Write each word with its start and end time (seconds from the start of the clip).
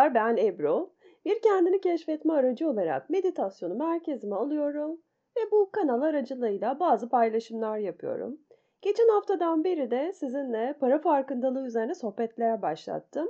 Merhabalar 0.00 0.36
ben 0.36 0.46
Ebru. 0.46 0.90
Bir 1.24 1.42
kendini 1.42 1.80
keşfetme 1.80 2.32
aracı 2.32 2.68
olarak 2.68 3.10
meditasyonu 3.10 3.74
merkezime 3.74 4.36
alıyorum 4.36 5.00
ve 5.36 5.50
bu 5.50 5.70
kanal 5.72 6.02
aracılığıyla 6.02 6.80
bazı 6.80 7.08
paylaşımlar 7.08 7.78
yapıyorum. 7.78 8.40
Geçen 8.82 9.08
haftadan 9.08 9.64
beri 9.64 9.90
de 9.90 10.12
sizinle 10.12 10.76
para 10.80 10.98
farkındalığı 10.98 11.66
üzerine 11.66 11.94
sohbetler 11.94 12.62
başlattım 12.62 13.28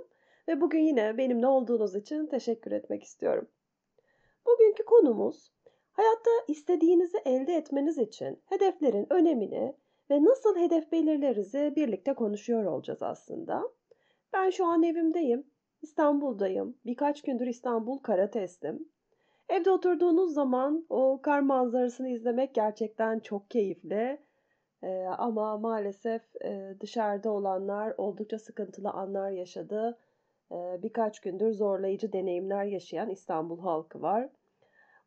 ve 0.48 0.60
bugün 0.60 0.78
yine 0.78 1.18
benimle 1.18 1.46
olduğunuz 1.46 1.94
için 1.94 2.26
teşekkür 2.26 2.72
etmek 2.72 3.02
istiyorum. 3.02 3.48
Bugünkü 4.46 4.84
konumuz 4.84 5.52
hayatta 5.92 6.30
istediğinizi 6.48 7.18
elde 7.24 7.54
etmeniz 7.54 7.98
için 7.98 8.42
hedeflerin 8.46 9.06
önemini 9.10 9.76
ve 10.10 10.24
nasıl 10.24 10.56
hedef 10.56 10.92
belirlerizi 10.92 11.72
birlikte 11.76 12.14
konuşuyor 12.14 12.64
olacağız 12.64 13.02
aslında. 13.02 13.62
Ben 14.32 14.50
şu 14.50 14.66
an 14.66 14.82
evimdeyim 14.82 15.49
İstanbul'dayım. 15.82 16.76
Birkaç 16.86 17.22
gündür 17.22 17.46
İstanbul 17.46 17.98
kara 17.98 18.30
testim. 18.30 18.88
Evde 19.48 19.70
oturduğunuz 19.70 20.34
zaman 20.34 20.86
o 20.90 21.20
kar 21.22 21.40
manzarasını 21.40 22.08
izlemek 22.08 22.54
gerçekten 22.54 23.18
çok 23.18 23.50
keyifli. 23.50 24.18
Ee, 24.82 25.04
ama 25.18 25.58
maalesef 25.58 26.22
e, 26.44 26.74
dışarıda 26.80 27.30
olanlar 27.30 27.94
oldukça 27.98 28.38
sıkıntılı 28.38 28.90
anlar 28.90 29.30
yaşadı. 29.30 29.98
Ee, 30.52 30.78
birkaç 30.82 31.20
gündür 31.20 31.52
zorlayıcı 31.52 32.12
deneyimler 32.12 32.64
yaşayan 32.64 33.10
İstanbul 33.10 33.60
halkı 33.60 34.02
var. 34.02 34.28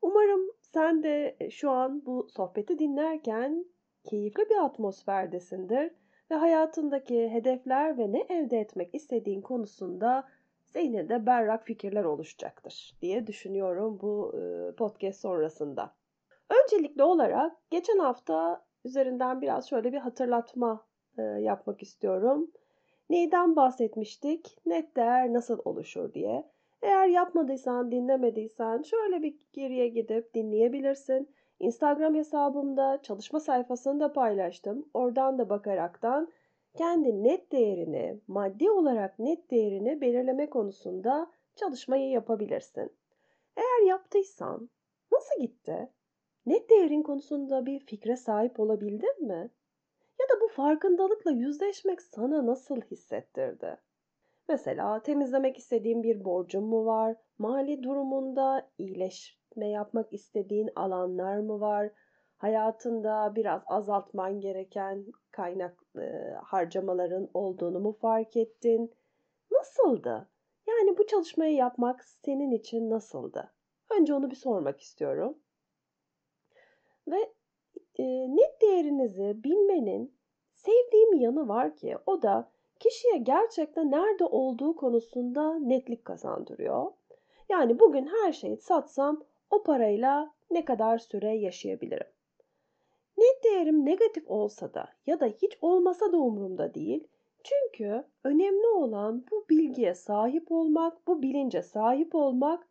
Umarım 0.01 0.51
sen 0.61 1.03
de 1.03 1.35
şu 1.49 1.71
an 1.71 2.05
bu 2.05 2.27
sohbeti 2.29 2.79
dinlerken 2.79 3.65
keyifli 4.03 4.49
bir 4.49 4.63
atmosferdesindir 4.65 5.91
ve 6.31 6.35
hayatındaki 6.35 7.30
hedefler 7.30 7.97
ve 7.97 8.11
ne 8.11 8.19
elde 8.19 8.59
etmek 8.59 8.95
istediğin 8.95 9.41
konusunda 9.41 10.27
zihninde 10.73 11.25
berrak 11.25 11.66
fikirler 11.66 12.03
oluşacaktır 12.03 12.97
diye 13.02 13.27
düşünüyorum 13.27 13.99
bu 14.02 14.35
podcast 14.77 15.21
sonrasında. 15.21 15.93
Öncelikli 16.49 17.03
olarak 17.03 17.57
geçen 17.69 17.99
hafta 17.99 18.65
üzerinden 18.85 19.41
biraz 19.41 19.69
şöyle 19.69 19.93
bir 19.93 19.97
hatırlatma 19.97 20.85
yapmak 21.39 21.83
istiyorum. 21.83 22.52
Neyden 23.09 23.55
bahsetmiştik? 23.55 24.57
Net 24.65 24.95
değer 24.95 25.33
nasıl 25.33 25.59
oluşur 25.65 26.13
diye. 26.13 26.49
Eğer 26.81 27.08
yapmadıysan, 27.08 27.91
dinlemediysen 27.91 28.81
şöyle 28.81 29.23
bir 29.23 29.35
geriye 29.53 29.87
gidip 29.87 30.33
dinleyebilirsin. 30.33 31.30
Instagram 31.59 32.15
hesabımda 32.15 32.99
çalışma 33.02 33.39
sayfasını 33.39 33.99
da 33.99 34.13
paylaştım. 34.13 34.85
Oradan 34.93 35.37
da 35.37 35.49
bakaraktan 35.49 36.31
kendi 36.73 37.23
net 37.23 37.52
değerini, 37.52 38.19
maddi 38.27 38.71
olarak 38.71 39.19
net 39.19 39.52
değerini 39.52 40.02
belirleme 40.02 40.49
konusunda 40.49 41.31
çalışmayı 41.55 42.09
yapabilirsin. 42.09 42.91
Eğer 43.57 43.88
yaptıysan 43.88 44.69
nasıl 45.11 45.41
gitti? 45.41 45.89
Net 46.45 46.69
değerin 46.69 47.03
konusunda 47.03 47.65
bir 47.65 47.80
fikre 47.80 48.15
sahip 48.15 48.59
olabildin 48.59 49.27
mi? 49.27 49.52
Ya 50.19 50.30
da 50.30 50.41
bu 50.41 50.47
farkındalıkla 50.47 51.31
yüzleşmek 51.31 52.02
sana 52.02 52.45
nasıl 52.45 52.81
hissettirdi? 52.81 53.77
Mesela 54.49 55.03
temizlemek 55.03 55.58
istediğin 55.58 56.03
bir 56.03 56.25
borcun 56.25 56.63
mu 56.63 56.85
var? 56.85 57.15
Mali 57.37 57.83
durumunda 57.83 58.69
iyileşme 58.77 59.69
yapmak 59.69 60.13
istediğin 60.13 60.69
alanlar 60.75 61.37
mı 61.37 61.59
var? 61.59 61.91
Hayatında 62.44 63.36
biraz 63.36 63.61
azaltman 63.66 64.39
gereken 64.41 65.05
kaynak 65.31 65.77
e, 65.97 66.33
harcamaların 66.44 67.30
olduğunu 67.33 67.80
mu 67.80 67.91
fark 67.91 68.38
ettin? 68.38 68.94
Nasıldı? 69.52 70.30
Yani 70.67 70.98
bu 70.98 71.08
çalışmayı 71.08 71.55
yapmak 71.55 72.04
senin 72.05 72.52
için 72.52 72.89
nasıldı? 72.89 73.54
Önce 73.99 74.14
onu 74.14 74.31
bir 74.31 74.36
sormak 74.36 74.81
istiyorum. 74.81 75.37
Ve 77.08 77.33
e, 77.99 78.04
net 78.36 78.61
değerinizi 78.61 79.43
bilmenin 79.43 80.17
sevdiğim 80.54 81.14
yanı 81.14 81.48
var 81.48 81.75
ki 81.75 81.98
o 82.05 82.21
da 82.21 82.52
kişiye 82.80 83.17
gerçekten 83.17 83.92
nerede 83.92 84.25
olduğu 84.25 84.75
konusunda 84.75 85.60
netlik 85.60 86.05
kazandırıyor. 86.05 86.92
Yani 87.49 87.80
bugün 87.80 88.05
her 88.05 88.31
şeyi 88.33 88.58
satsam 88.58 89.23
o 89.49 89.64
parayla 89.64 90.33
ne 90.52 90.65
kadar 90.65 90.98
süre 90.98 91.36
yaşayabilirim? 91.37 92.14
Net 93.17 93.43
değerim 93.43 93.85
negatif 93.85 94.23
olsa 94.27 94.73
da 94.73 94.89
ya 95.07 95.19
da 95.19 95.25
hiç 95.25 95.57
olmasa 95.61 96.11
da 96.11 96.17
umurumda 96.17 96.73
değil. 96.73 97.07
Çünkü 97.43 98.03
önemli 98.23 98.67
olan 98.67 99.25
bu 99.31 99.45
bilgiye 99.49 99.95
sahip 99.95 100.51
olmak, 100.51 101.07
bu 101.07 101.21
bilince 101.21 101.61
sahip 101.61 102.15
olmak 102.15 102.67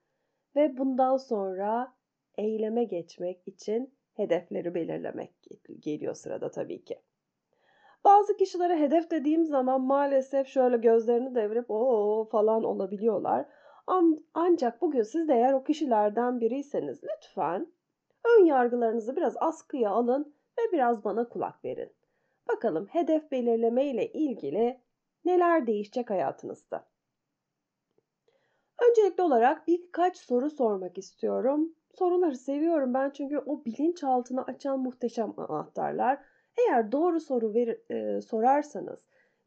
ve 0.56 0.76
bundan 0.76 1.16
sonra 1.16 1.94
eyleme 2.38 2.84
geçmek 2.84 3.48
için 3.48 3.94
hedefleri 4.14 4.74
belirlemek 4.74 5.30
geliyor 5.80 6.14
sırada 6.14 6.50
tabii 6.50 6.84
ki. 6.84 6.98
Bazı 8.04 8.36
kişilere 8.36 8.78
hedef 8.78 9.10
dediğim 9.10 9.44
zaman 9.44 9.80
maalesef 9.80 10.46
şöyle 10.46 10.76
gözlerini 10.76 11.34
devirip 11.34 11.70
o 11.70 12.28
falan 12.32 12.64
olabiliyorlar. 12.64 13.46
Ancak 14.34 14.82
bugün 14.82 15.02
siz 15.02 15.28
de 15.28 15.34
eğer 15.34 15.52
o 15.52 15.64
kişilerden 15.64 16.40
biriyseniz 16.40 17.00
lütfen 17.04 17.66
ön 18.24 18.44
yargılarınızı 18.44 19.16
biraz 19.16 19.36
askıya 19.40 19.90
alın 19.90 20.34
ve 20.58 20.72
biraz 20.72 21.04
bana 21.04 21.28
kulak 21.28 21.64
verin. 21.64 21.92
Bakalım 22.48 22.86
hedef 22.86 23.30
belirleme 23.30 23.84
ile 23.86 24.12
ilgili 24.12 24.80
neler 25.24 25.66
değişecek 25.66 26.10
hayatınızda. 26.10 26.86
Öncelikli 28.88 29.22
olarak 29.22 29.66
birkaç 29.68 30.16
soru 30.16 30.50
sormak 30.50 30.98
istiyorum. 30.98 31.74
Soruları 31.94 32.36
seviyorum 32.36 32.94
ben 32.94 33.10
çünkü 33.10 33.38
o 33.38 33.64
bilinçaltını 33.64 34.44
açan 34.44 34.80
muhteşem 34.80 35.34
anahtarlar. 35.36 36.18
Eğer 36.58 36.92
doğru 36.92 37.20
soru 37.20 37.54
verir, 37.54 37.90
e, 37.90 38.20
sorarsanız 38.20 38.98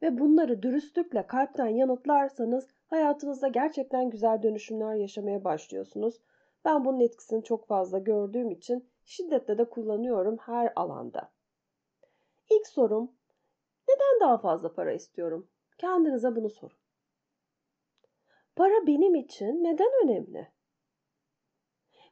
ve 0.02 0.18
bunları 0.18 0.62
dürüstlükle 0.62 1.28
kalpten 1.28 1.68
yanıtlarsanız 1.68 2.68
hayatınızda 2.88 3.48
gerçekten 3.48 4.10
güzel 4.10 4.44
dönüşümler 4.44 4.96
yaşamaya 4.96 5.44
başlıyorsunuz. 5.44 6.22
Ben 6.66 6.86
bunun 6.86 7.00
etkisini 7.00 7.44
çok 7.44 7.68
fazla 7.68 8.00
gördüğüm 8.00 8.52
için 8.52 8.90
şiddetle 9.06 9.58
de 9.58 9.70
kullanıyorum 9.70 10.38
her 10.38 10.74
alanda. 10.76 11.32
İlk 12.50 12.68
sorum, 12.68 13.12
neden 13.90 14.20
daha 14.30 14.38
fazla 14.38 14.74
para 14.74 14.94
istiyorum? 14.94 15.50
Kendinize 15.78 16.36
bunu 16.36 16.50
sorun. 16.50 16.78
Para 18.56 18.88
benim 18.88 19.16
için 19.16 19.64
neden 19.64 19.92
önemli? 20.04 20.48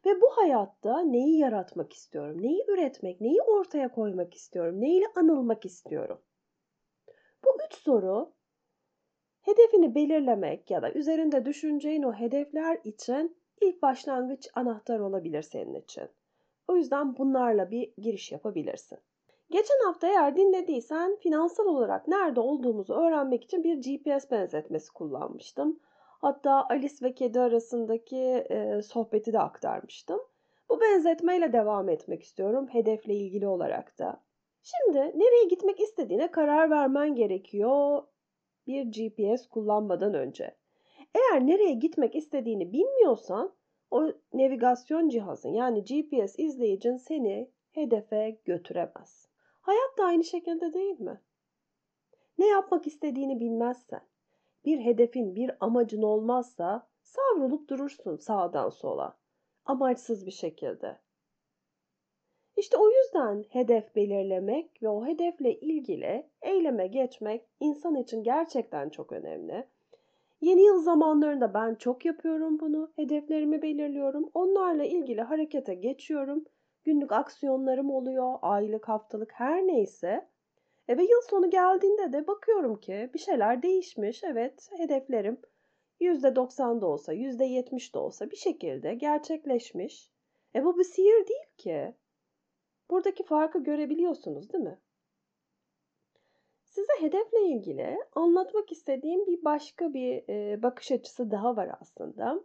Ve 0.06 0.22
bu 0.22 0.30
hayatta 0.30 1.00
neyi 1.00 1.40
yaratmak 1.40 1.94
istiyorum? 1.94 2.42
Neyi 2.42 2.66
üretmek, 2.68 3.22
neyi 3.22 3.42
ortaya 3.42 3.92
koymak 3.92 4.34
istiyorum? 4.34 4.82
Neyle 4.82 5.06
anılmak 5.16 5.66
istiyorum? 5.66 6.22
Bu 7.46 7.50
üç 7.66 7.74
soru 7.74 8.34
hedefini 9.42 9.96
belirlemek 9.96 10.72
ya 10.72 10.82
da 10.82 10.92
üzerinde 10.92 11.46
düşüneceğin 11.46 12.04
o 12.04 12.14
hedefler 12.14 12.80
için 12.84 13.43
ilk 13.64 13.82
başlangıç 13.82 14.50
anahtar 14.56 15.00
olabilir 15.00 15.42
senin 15.42 15.76
için. 15.76 16.10
O 16.68 16.76
yüzden 16.76 17.18
bunlarla 17.18 17.72
bir 17.72 17.94
giriş 17.98 18.32
yapabilirsin. 18.32 19.00
Geçen 19.50 19.86
hafta 19.86 20.08
eğer 20.08 20.36
dinlediysen 20.36 21.16
finansal 21.16 21.66
olarak 21.66 22.08
nerede 22.08 22.40
olduğumuzu 22.40 22.94
öğrenmek 22.94 23.44
için 23.44 23.64
bir 23.64 23.76
GPS 23.76 24.32
benzetmesi 24.32 24.94
kullanmıştım. 24.94 25.80
Hatta 26.22 26.68
Alice 26.70 26.96
ve 27.02 27.14
kedi 27.14 27.40
arasındaki 27.40 28.18
e, 28.50 28.82
sohbeti 28.82 29.34
de 29.34 29.40
aktarmıştım. 29.40 30.20
Bu 30.70 30.82
benzetmeyle 30.82 31.54
devam 31.54 31.90
etmek 31.90 32.24
istiyorum 32.24 32.68
hedefle 32.68 33.14
ilgili 33.14 33.48
olarak 33.48 34.00
da. 34.00 34.24
Şimdi 34.64 34.98
nereye 34.98 35.46
gitmek 35.46 35.80
istediğine 35.80 36.32
karar 36.32 36.70
vermen 36.70 37.16
gerekiyor 37.16 38.04
bir 38.68 38.84
GPS 38.84 39.48
kullanmadan 39.48 40.14
önce. 40.14 40.56
Eğer 41.16 41.48
nereye 41.48 41.74
gitmek 41.74 42.16
istediğini 42.16 42.74
bilmiyorsan 42.74 43.54
o 43.92 44.12
navigasyon 44.34 45.10
cihazın 45.10 45.54
yani 45.54 45.84
GPS 45.84 46.40
izleyicin 46.40 46.98
seni 46.98 47.52
hedefe 47.72 48.40
götüremez. 48.46 49.28
Hayat 49.62 49.98
da 49.98 50.04
aynı 50.06 50.24
şekilde 50.24 50.74
değil 50.74 51.00
mi? 51.00 51.22
Ne 52.38 52.48
yapmak 52.48 52.88
istediğini 52.88 53.40
bilmezsen, 53.40 54.02
bir 54.66 54.80
hedefin, 54.80 55.36
bir 55.36 55.52
amacın 55.60 56.02
olmazsa 56.02 56.88
savrulup 57.02 57.70
durursun 57.70 58.16
sağdan 58.16 58.70
sola. 58.70 59.18
Amaçsız 59.66 60.26
bir 60.26 60.32
şekilde. 60.32 60.98
İşte 62.58 62.78
o 62.78 62.90
yüzden 62.90 63.46
hedef 63.50 63.96
belirlemek 63.96 64.84
ve 64.84 64.90
o 64.90 65.06
hedefle 65.06 65.60
ilgili 65.60 66.30
eyleme 66.42 66.88
geçmek 66.88 67.46
insan 67.60 67.96
için 67.96 68.24
gerçekten 68.24 68.90
çok 68.90 69.12
önemli. 69.12 69.68
Yeni 70.44 70.66
yıl 70.66 70.80
zamanlarında 70.80 71.54
ben 71.54 71.76
çok 71.76 72.06
yapıyorum 72.06 72.60
bunu. 72.60 72.92
Hedeflerimi 72.96 73.62
belirliyorum. 73.62 74.30
Onlarla 74.34 74.84
ilgili 74.84 75.22
harekete 75.22 75.74
geçiyorum. 75.74 76.46
Günlük 76.84 77.12
aksiyonlarım 77.12 77.90
oluyor. 77.92 78.36
Aylık, 78.42 78.90
haftalık 78.90 79.32
her 79.34 79.68
neyse. 79.68 80.30
E 80.88 80.98
ve 80.98 81.04
yıl 81.04 81.22
sonu 81.30 81.50
geldiğinde 81.50 82.14
de 82.14 82.28
bakıyorum 82.28 82.76
ki 82.80 83.10
bir 83.14 83.20
şeyler 83.20 83.64
değişmiş. 83.64 84.24
Evet, 84.24 84.70
hedeflerim 84.78 85.42
%90 86.00 86.82
da 86.82 86.88
olsa, 86.88 87.14
%70 87.14 87.94
de 87.94 88.00
olsa 88.00 88.32
bir 88.32 88.38
şekilde 88.38 88.94
gerçekleşmiş. 88.94 90.12
E 90.56 90.64
bu 90.64 90.78
bir 90.80 90.84
sihir 90.84 91.28
değil 91.28 91.56
ki. 91.58 91.96
Buradaki 92.90 93.24
farkı 93.24 93.64
görebiliyorsunuz 93.64 94.54
değil 94.54 94.64
mi? 94.64 94.78
Size 96.76 96.94
hedefle 97.00 97.42
ilgili 97.42 97.98
anlatmak 98.16 98.72
istediğim 98.72 99.28
bir 99.28 99.44
başka 99.44 99.94
bir 99.94 100.24
e, 100.30 100.64
bakış 100.64 100.92
açısı 100.92 101.32
daha 101.32 101.56
var 101.56 101.70
aslında. 101.82 102.44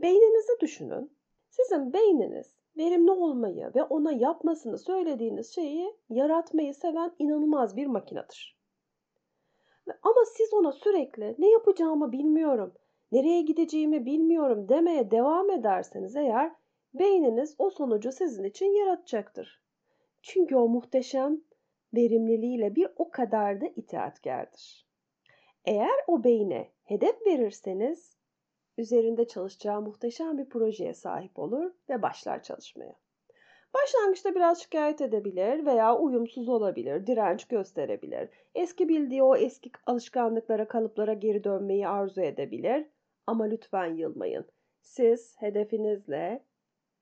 Beyninizi 0.00 0.60
düşünün. 0.60 1.16
Sizin 1.50 1.92
beyniniz 1.92 2.56
verimli 2.76 3.10
olmayı 3.10 3.72
ve 3.74 3.82
ona 3.82 4.12
yapmasını 4.12 4.78
söylediğiniz 4.78 5.54
şeyi 5.54 5.96
yaratmayı 6.08 6.74
seven 6.74 7.12
inanılmaz 7.18 7.76
bir 7.76 7.86
makinedir. 7.86 8.58
Ama 10.02 10.24
siz 10.36 10.54
ona 10.54 10.72
sürekli 10.72 11.34
ne 11.38 11.50
yapacağımı 11.50 12.12
bilmiyorum, 12.12 12.74
nereye 13.12 13.42
gideceğimi 13.42 14.06
bilmiyorum 14.06 14.68
demeye 14.68 15.10
devam 15.10 15.50
ederseniz 15.50 16.16
eğer 16.16 16.52
beyniniz 16.94 17.54
o 17.58 17.70
sonucu 17.70 18.12
sizin 18.12 18.44
için 18.44 18.66
yaratacaktır. 18.66 19.62
Çünkü 20.22 20.56
o 20.56 20.68
muhteşem 20.68 21.40
verimliliğiyle 21.96 22.74
bir 22.76 22.88
o 22.96 23.10
kadar 23.10 23.60
da 23.60 23.66
itaatkardır. 23.66 24.86
Eğer 25.64 26.04
o 26.06 26.24
beyne 26.24 26.70
hedef 26.84 27.26
verirseniz 27.26 28.16
üzerinde 28.78 29.26
çalışacağı 29.26 29.80
muhteşem 29.80 30.38
bir 30.38 30.48
projeye 30.48 30.94
sahip 30.94 31.38
olur 31.38 31.72
ve 31.88 32.02
başlar 32.02 32.42
çalışmaya. 32.42 32.94
Başlangıçta 33.74 34.34
biraz 34.34 34.62
şikayet 34.62 35.00
edebilir 35.00 35.66
veya 35.66 35.98
uyumsuz 35.98 36.48
olabilir, 36.48 37.06
direnç 37.06 37.44
gösterebilir. 37.44 38.28
Eski 38.54 38.88
bildiği 38.88 39.22
o 39.22 39.36
eski 39.36 39.70
alışkanlıklara, 39.86 40.68
kalıplara 40.68 41.12
geri 41.12 41.44
dönmeyi 41.44 41.88
arzu 41.88 42.20
edebilir. 42.20 42.86
Ama 43.26 43.44
lütfen 43.44 43.94
yılmayın. 43.94 44.46
Siz 44.80 45.36
hedefinizle 45.38 46.44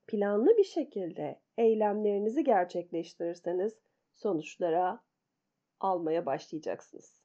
planlı 0.07 0.57
bir 0.57 0.65
şekilde 0.65 1.41
eylemlerinizi 1.59 2.45
gerçekleştirirseniz 2.45 3.79
sonuçlara 4.15 5.01
almaya 5.81 6.27
başlayacaksınız. 6.27 7.23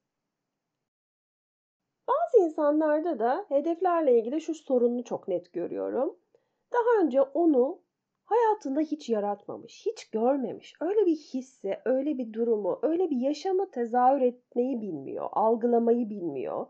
Bazı 2.08 2.46
insanlarda 2.46 3.20
da 3.20 3.46
hedeflerle 3.50 4.20
ilgili 4.20 4.42
şu 4.42 4.56
sorunu 4.56 5.04
çok 5.04 5.28
net 5.28 5.54
görüyorum. 5.54 6.18
Daha 6.74 7.04
önce 7.04 7.22
onu 7.22 7.82
hayatında 8.26 8.80
hiç 8.80 9.10
yaratmamış, 9.10 9.86
hiç 9.86 10.10
görmemiş. 10.10 10.74
Öyle 10.82 11.06
bir 11.06 11.16
hissi, 11.16 11.80
öyle 11.86 12.18
bir 12.18 12.34
durumu, 12.34 12.80
öyle 12.82 13.10
bir 13.10 13.18
yaşamı 13.18 13.72
tezahür 13.72 14.22
etmeyi 14.22 14.82
bilmiyor, 14.82 15.30
algılamayı 15.32 16.10
bilmiyor. 16.10 16.68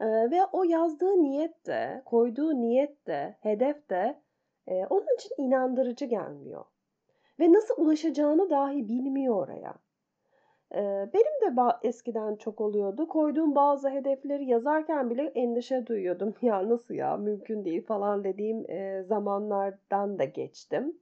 Ee, 0.00 0.06
ve 0.06 0.44
o 0.52 0.64
yazdığı 0.64 1.22
niyet 1.22 1.66
de, 1.66 2.02
koyduğu 2.04 2.60
niyet 2.60 3.06
de, 3.06 3.36
hedef 3.40 3.90
de 3.90 4.22
e, 4.66 4.86
onun 4.86 5.16
için 5.16 5.34
inandırıcı 5.38 6.04
gelmiyor. 6.04 6.64
Ve 7.40 7.52
nasıl 7.52 7.74
ulaşacağını 7.76 8.50
dahi 8.50 8.88
bilmiyor 8.88 9.36
oraya. 9.36 9.74
Benim 11.14 11.56
de 11.56 11.62
eskiden 11.82 12.36
çok 12.36 12.60
oluyordu. 12.60 13.08
Koyduğum 13.08 13.54
bazı 13.54 13.90
hedefleri 13.90 14.44
yazarken 14.44 15.10
bile 15.10 15.22
endişe 15.22 15.86
duyuyordum. 15.86 16.34
Ya 16.42 16.68
nasıl 16.68 16.94
ya 16.94 17.16
mümkün 17.16 17.64
değil 17.64 17.86
falan 17.86 18.24
dediğim 18.24 18.66
zamanlardan 19.04 20.18
da 20.18 20.24
geçtim. 20.24 20.98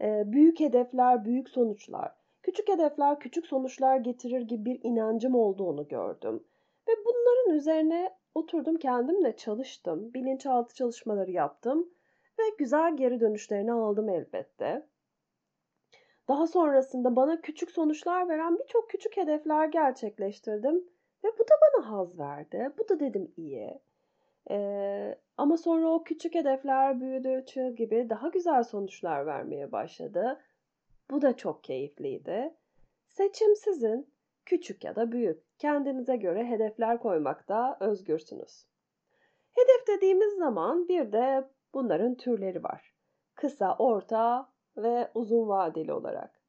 Büyük 0.00 0.60
hedefler, 0.60 1.24
büyük 1.24 1.48
sonuçlar. 1.48 2.12
Küçük 2.42 2.68
hedefler, 2.68 3.20
küçük 3.20 3.46
sonuçlar 3.46 3.96
getirir 3.96 4.40
gibi 4.40 4.64
bir 4.64 4.80
inancım 4.82 5.34
olduğunu 5.34 5.88
gördüm. 5.88 6.44
Ve 6.88 6.92
bunların 7.06 7.56
üzerine 7.56 8.10
oturdum 8.34 8.76
kendimle 8.76 9.36
çalıştım. 9.36 10.14
Bilinçaltı 10.14 10.74
çalışmaları 10.74 11.30
yaptım. 11.30 11.88
Ve 12.38 12.42
güzel 12.58 12.96
geri 12.96 13.20
dönüşlerini 13.20 13.72
aldım 13.72 14.08
elbette. 14.08 14.86
Daha 16.28 16.46
sonrasında 16.46 17.16
bana 17.16 17.40
küçük 17.40 17.70
sonuçlar 17.70 18.28
veren 18.28 18.58
birçok 18.58 18.90
küçük 18.90 19.16
hedefler 19.16 19.66
gerçekleştirdim 19.68 20.74
ve 21.24 21.28
bu 21.38 21.42
da 21.42 21.54
bana 21.62 21.90
haz 21.90 22.18
verdi. 22.18 22.70
Bu 22.78 22.88
da 22.88 23.00
dedim 23.00 23.32
iyi. 23.36 23.80
Ee, 24.50 25.18
ama 25.36 25.56
sonra 25.56 25.88
o 25.88 26.04
küçük 26.04 26.34
hedefler 26.34 27.00
büyüdükçe 27.00 27.70
gibi 27.70 28.06
daha 28.10 28.28
güzel 28.28 28.62
sonuçlar 28.62 29.26
vermeye 29.26 29.72
başladı. 29.72 30.40
Bu 31.10 31.22
da 31.22 31.36
çok 31.36 31.64
keyifliydi. 31.64 32.54
Seçim 33.08 33.56
sizin. 33.56 34.16
Küçük 34.44 34.84
ya 34.84 34.96
da 34.96 35.12
büyük. 35.12 35.58
Kendinize 35.58 36.16
göre 36.16 36.44
hedefler 36.44 36.98
koymakta 36.98 37.76
özgürsünüz. 37.80 38.66
Hedef 39.54 39.86
dediğimiz 39.86 40.34
zaman 40.34 40.88
bir 40.88 41.12
de 41.12 41.48
bunların 41.74 42.14
türleri 42.14 42.62
var. 42.62 42.94
Kısa, 43.34 43.76
orta 43.78 44.48
ve 44.76 45.10
uzun 45.14 45.48
vadeli 45.48 45.92
olarak. 45.92 46.40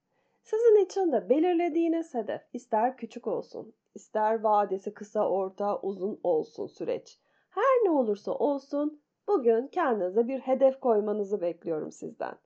Sizin 0.43 0.85
için 0.85 1.11
de 1.11 1.29
belirlediğiniz 1.29 2.13
hedef 2.13 2.41
ister 2.53 2.97
küçük 2.97 3.27
olsun, 3.27 3.75
ister 3.95 4.39
vadesi 4.39 4.93
kısa, 4.93 5.29
orta, 5.29 5.79
uzun 5.81 6.19
olsun 6.23 6.67
süreç. 6.67 7.19
Her 7.49 7.83
ne 7.83 7.89
olursa 7.89 8.31
olsun 8.31 9.01
bugün 9.27 9.67
kendinize 9.67 10.27
bir 10.27 10.39
hedef 10.39 10.79
koymanızı 10.79 11.41
bekliyorum 11.41 11.91
sizden. 11.91 12.37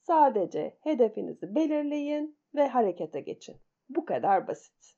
Sadece 0.00 0.78
hedefinizi 0.80 1.54
belirleyin 1.54 2.38
ve 2.54 2.68
harekete 2.68 3.20
geçin. 3.20 3.56
Bu 3.88 4.04
kadar 4.04 4.48
basit. 4.48 4.96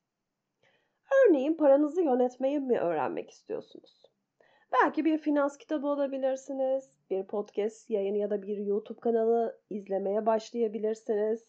Örneğin 1.27 1.55
paranızı 1.55 2.03
yönetmeyi 2.03 2.61
mi 2.61 2.79
öğrenmek 2.79 3.31
istiyorsunuz? 3.31 4.11
Belki 4.73 5.05
bir 5.05 5.19
finans 5.19 5.59
kitabı 5.59 5.87
alabilirsiniz, 5.87 7.00
bir 7.11 7.23
podcast 7.23 7.91
yayını 7.91 8.19
ya 8.19 8.31
da 8.31 8.43
bir 8.43 8.57
YouTube 8.57 9.01
kanalı 9.01 9.61
izlemeye 9.71 10.27
başlayabilirsiniz. 10.27 11.47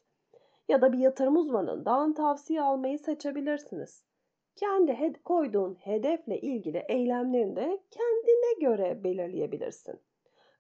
Ya 0.67 0.81
da 0.81 0.93
bir 0.93 0.97
yatırım 0.97 1.37
uzmanından 1.37 2.13
tavsiye 2.13 2.61
almayı 2.61 2.99
seçebilirsiniz. 2.99 4.05
Kendi 4.55 4.93
hed 4.93 5.15
koyduğun 5.15 5.75
hedefle 5.75 6.41
ilgili 6.41 6.85
eylemlerini 6.89 7.55
de 7.55 7.83
kendine 7.91 8.69
göre 8.69 9.03
belirleyebilirsin. 9.03 9.99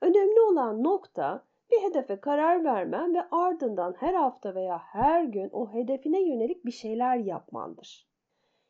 Önemli 0.01 0.41
olan 0.41 0.83
nokta 0.83 1.45
bir 1.71 1.81
hedefe 1.81 2.15
karar 2.15 2.63
vermen 2.63 3.15
ve 3.15 3.21
ardından 3.31 3.95
her 3.99 4.13
hafta 4.13 4.55
veya 4.55 4.77
her 4.77 5.23
gün 5.23 5.49
o 5.51 5.73
hedefine 5.73 6.21
yönelik 6.21 6.65
bir 6.65 6.71
şeyler 6.71 7.15
yapmandır. 7.15 8.07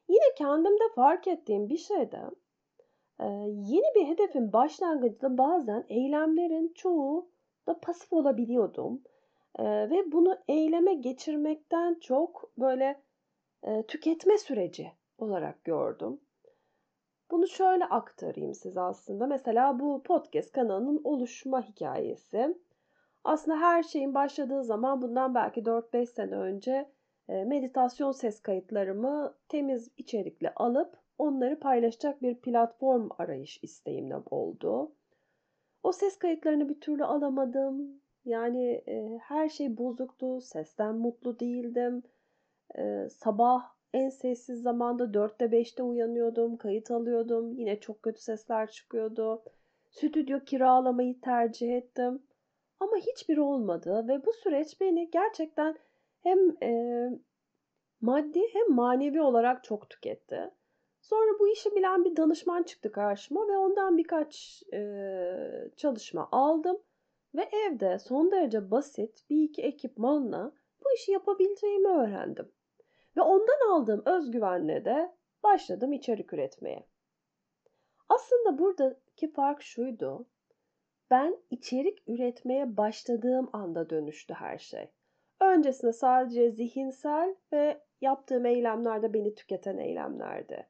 Yine 0.07 0.35
kendimde 0.37 0.83
fark 0.95 1.27
ettiğim 1.27 1.69
bir 1.69 1.77
şey 1.77 2.11
de 2.11 2.21
yeni 3.47 3.95
bir 3.95 4.07
hedefin 4.07 4.53
başlangıcında 4.53 5.37
bazen 5.37 5.85
eylemlerin 5.89 6.73
çoğu 6.75 7.29
da 7.67 7.79
pasif 7.79 8.13
olabiliyordum. 8.13 9.01
ve 9.59 10.11
bunu 10.11 10.37
eyleme 10.47 10.93
geçirmekten 10.93 11.99
çok 11.99 12.51
böyle 12.57 13.01
tüketme 13.87 14.37
süreci 14.37 14.91
olarak 15.17 15.63
gördüm. 15.63 16.19
Bunu 17.31 17.47
şöyle 17.47 17.85
aktarayım 17.85 18.53
size 18.53 18.81
aslında. 18.81 19.27
Mesela 19.27 19.79
bu 19.79 20.03
podcast 20.03 20.51
kanalının 20.51 21.01
oluşma 21.03 21.61
hikayesi. 21.61 22.57
Aslında 23.23 23.57
her 23.57 23.83
şeyin 23.83 24.13
başladığı 24.13 24.63
zaman 24.63 25.01
bundan 25.01 25.35
belki 25.35 25.61
4-5 25.61 26.05
sene 26.05 26.35
önce 26.35 26.89
meditasyon 27.27 28.11
ses 28.11 28.41
kayıtlarımı 28.41 29.35
temiz 29.49 29.91
içerikle 29.97 30.53
alıp 30.55 31.00
onları 31.21 31.59
paylaşacak 31.59 32.21
bir 32.21 32.35
platform 32.35 33.09
arayış 33.17 33.63
isteğimle 33.63 34.15
oldu. 34.31 34.91
O 35.83 35.91
ses 35.91 36.19
kayıtlarını 36.19 36.69
bir 36.69 36.79
türlü 36.79 37.03
alamadım. 37.05 38.01
Yani 38.25 38.83
e, 38.87 39.19
her 39.21 39.49
şey 39.49 39.77
bozuktu. 39.77 40.41
Sesten 40.41 40.95
mutlu 40.95 41.39
değildim. 41.39 42.03
E, 42.77 43.09
sabah 43.09 43.63
en 43.93 44.09
sessiz 44.09 44.61
zamanda 44.61 45.03
4'te 45.03 45.45
5'te 45.45 45.83
uyanıyordum. 45.83 46.57
Kayıt 46.57 46.91
alıyordum. 46.91 47.53
Yine 47.53 47.79
çok 47.79 48.03
kötü 48.03 48.21
sesler 48.21 48.71
çıkıyordu. 48.71 49.43
Stüdyo 49.89 50.39
kiralamayı 50.39 51.21
tercih 51.21 51.77
ettim. 51.77 52.23
Ama 52.79 52.97
hiçbir 52.97 53.37
olmadı 53.37 54.07
ve 54.07 54.25
bu 54.25 54.33
süreç 54.33 54.81
beni 54.81 55.11
gerçekten 55.11 55.75
hem 56.23 56.63
e, 56.63 57.09
maddi 58.01 58.41
hem 58.53 58.75
manevi 58.75 59.21
olarak 59.21 59.63
çok 59.63 59.89
tüketti. 59.89 60.51
Sonra 61.01 61.39
bu 61.39 61.47
işi 61.47 61.75
bilen 61.75 62.05
bir 62.05 62.15
danışman 62.15 62.63
çıktı 62.63 62.91
karşıma 62.91 63.47
ve 63.47 63.57
ondan 63.57 63.97
birkaç 63.97 64.63
e, 64.73 65.71
çalışma 65.77 66.29
aldım. 66.31 66.77
Ve 67.35 67.49
evde 67.51 67.99
son 67.99 68.31
derece 68.31 68.71
basit 68.71 69.29
bir 69.29 69.43
iki 69.43 69.61
ekipmanla 69.61 70.51
bu 70.83 70.93
işi 70.95 71.11
yapabileceğimi 71.11 71.87
öğrendim. 71.87 72.51
Ve 73.17 73.21
ondan 73.21 73.71
aldığım 73.71 74.01
özgüvenle 74.05 74.85
de 74.85 75.15
başladım 75.43 75.93
içerik 75.93 76.33
üretmeye. 76.33 76.87
Aslında 78.09 78.57
buradaki 78.59 79.31
fark 79.33 79.61
şuydu. 79.61 80.27
Ben 81.09 81.37
içerik 81.49 82.09
üretmeye 82.09 82.77
başladığım 82.77 83.49
anda 83.53 83.89
dönüştü 83.89 84.33
her 84.33 84.57
şey. 84.57 84.91
Öncesinde 85.39 85.93
sadece 85.93 86.51
zihinsel 86.51 87.35
ve 87.53 87.81
yaptığım 88.01 88.45
eylemlerde 88.45 89.13
beni 89.13 89.35
tüketen 89.35 89.77
eylemlerdi. 89.77 90.67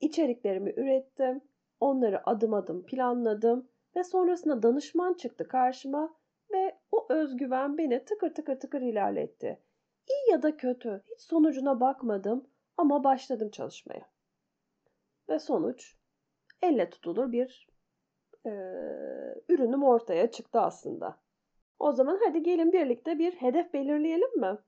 İçeriklerimi 0.00 0.74
ürettim 0.76 1.42
Onları 1.80 2.28
adım 2.30 2.54
adım 2.54 2.86
planladım 2.86 3.68
ve 3.96 4.04
sonrasında 4.04 4.62
danışman 4.62 5.14
çıktı 5.14 5.48
karşıma 5.48 6.14
ve 6.52 6.78
o 6.92 7.06
özgüven 7.08 7.78
beni 7.78 8.04
tıkır 8.04 8.34
tıkır 8.34 8.60
tıkır 8.60 8.80
ilerletti. 8.80 9.62
İyi 10.08 10.32
ya 10.32 10.42
da 10.42 10.56
kötü 10.56 11.02
hiç 11.10 11.20
sonucuna 11.20 11.80
bakmadım 11.80 12.50
ama 12.76 13.04
başladım 13.04 13.50
çalışmaya. 13.50 14.10
Ve 15.28 15.38
sonuç 15.38 15.96
elle 16.62 16.90
tutulur 16.90 17.32
bir 17.32 17.68
e, 18.46 18.50
ürünüm 19.48 19.82
ortaya 19.82 20.30
çıktı 20.30 20.60
aslında. 20.60 21.20
O 21.78 21.92
zaman 21.92 22.20
hadi 22.24 22.42
gelin 22.42 22.72
birlikte 22.72 23.18
bir 23.18 23.32
hedef 23.32 23.74
belirleyelim 23.74 24.40
mi? 24.40 24.58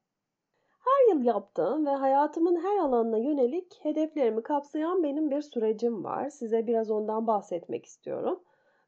Her 0.81 1.15
yıl 1.15 1.25
yaptığım 1.25 1.87
ve 1.87 1.91
hayatımın 1.91 2.57
her 2.57 2.79
alanına 2.79 3.19
yönelik 3.19 3.79
hedeflerimi 3.83 4.43
kapsayan 4.43 5.03
benim 5.03 5.31
bir 5.31 5.43
sürecim 5.43 6.05
var. 6.05 6.31
Size 6.31 6.67
biraz 6.67 6.91
ondan 6.91 7.27
bahsetmek 7.27 7.87
istiyorum. 7.87 8.41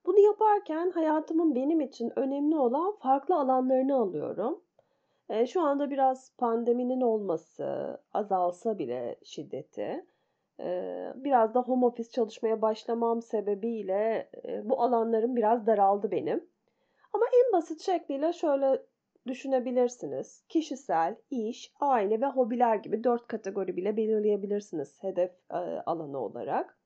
Bunu 0.06 0.18
yaparken 0.18 0.90
hayatımın 0.90 1.54
benim 1.54 1.80
için 1.80 2.12
önemli 2.16 2.56
olan 2.56 2.96
farklı 2.96 3.36
alanlarını 3.36 3.96
alıyorum. 3.96 4.60
E, 5.28 5.46
şu 5.46 5.60
anda 5.60 5.90
biraz 5.90 6.32
pandeminin 6.38 7.00
olması 7.00 7.98
azalsa 8.14 8.78
bile 8.78 9.16
şiddeti, 9.24 10.06
e, 10.60 11.12
biraz 11.16 11.54
da 11.54 11.60
home 11.60 11.86
office 11.86 12.10
çalışmaya 12.10 12.62
başlamam 12.62 13.22
sebebiyle 13.22 14.30
e, 14.44 14.68
bu 14.68 14.82
alanlarım 14.82 15.36
biraz 15.36 15.66
daraldı 15.66 16.10
benim. 16.10 16.48
Ama 17.12 17.24
en 17.26 17.52
basit 17.52 17.80
şekliyle 17.80 18.32
şöyle 18.32 18.82
düşünebilirsiniz. 19.26 20.44
Kişisel, 20.48 21.16
iş, 21.30 21.72
aile 21.80 22.20
ve 22.20 22.26
hobiler 22.26 22.76
gibi 22.76 23.04
dört 23.04 23.26
kategori 23.26 23.76
bile 23.76 23.96
belirleyebilirsiniz 23.96 25.02
hedef 25.02 25.30
e, 25.50 25.56
alanı 25.86 26.18
olarak. 26.18 26.78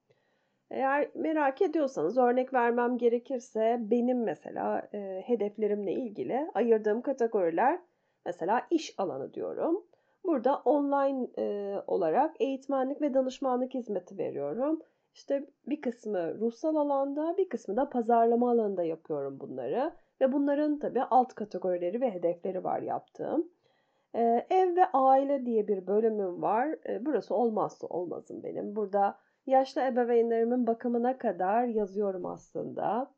Eğer 0.71 1.11
merak 1.15 1.63
ediyorsanız 1.63 2.19
örnek 2.19 2.55
vermem 2.55 2.99
gerekirse 2.99 3.79
benim 3.81 4.23
mesela 4.23 4.89
e, 4.95 5.23
hedeflerimle 5.27 5.93
ilgili 5.93 6.51
ayırdığım 6.55 7.03
kategoriler 7.03 7.81
mesela 8.27 8.67
iş 8.71 8.95
alanı 8.99 9.35
diyorum. 9.35 9.87
Burada 10.25 10.57
online 10.57 11.29
e, 11.39 11.75
olarak 11.87 12.41
eğitmenlik 12.41 13.03
ve 13.03 13.15
danışmanlık 13.15 13.75
hizmeti 13.75 14.19
veriyorum. 14.19 14.81
İşte 15.15 15.47
bir 15.67 15.81
kısmı 15.81 16.41
ruhsal 16.41 16.77
alanda, 16.77 17.35
bir 17.39 17.49
kısmı 17.49 17.77
da 17.77 17.91
pazarlama 17.91 18.51
alanında 18.51 18.83
yapıyorum 18.83 19.41
bunları. 19.41 19.93
Ve 20.21 20.33
bunların 20.33 20.79
tabii 20.79 21.03
alt 21.03 21.35
kategorileri 21.35 22.01
ve 22.01 22.11
hedefleri 22.11 22.65
var 22.65 22.83
yaptığım. 22.83 23.51
Ee, 24.15 24.47
ev 24.51 24.77
ve 24.77 24.85
aile 24.93 25.47
diye 25.47 25.69
bir 25.69 25.87
bölümüm 25.87 26.43
var. 26.43 26.69
Ee, 26.89 27.07
burası 27.07 27.35
olmazsa 27.35 27.87
olmazım 27.87 28.43
benim. 28.43 28.77
Burada 28.77 29.19
yaşlı 29.47 29.81
ebeveynlerimin 29.83 30.67
bakımına 30.67 31.19
kadar 31.19 31.65
yazıyorum 31.65 32.27
aslında 32.27 33.11